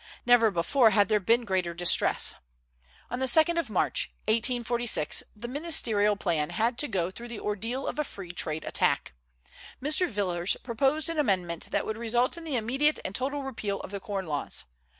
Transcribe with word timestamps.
Never 0.25 0.49
before 0.49 0.89
had 0.89 1.09
there 1.09 1.19
been 1.19 1.45
greater 1.45 1.75
distress. 1.75 2.33
On 3.11 3.19
the 3.19 3.27
2d 3.27 3.59
of 3.59 3.69
March, 3.69 4.11
1846, 4.25 5.21
the 5.35 5.47
ministerial 5.47 6.15
plan 6.15 6.49
had 6.49 6.79
to 6.79 6.87
go 6.87 7.11
through 7.11 7.27
the 7.27 7.39
ordeal 7.39 7.85
of 7.85 7.99
a 7.99 8.03
free 8.03 8.31
trade 8.31 8.63
attack. 8.63 9.13
Mr. 9.79 10.09
Villiers 10.09 10.57
proposed 10.63 11.07
an 11.07 11.19
amendment 11.19 11.67
that 11.69 11.85
would 11.85 11.97
result 11.97 12.35
in 12.35 12.45
the 12.45 12.55
immediate 12.55 12.99
and 13.05 13.13
total 13.13 13.43
repeal 13.43 13.79
of 13.81 13.91
the 13.91 13.99
corn 13.99 14.25
laws. 14.25 14.65